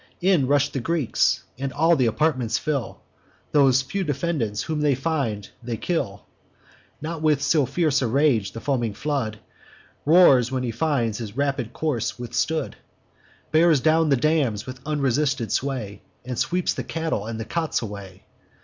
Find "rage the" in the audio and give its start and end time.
8.07-8.61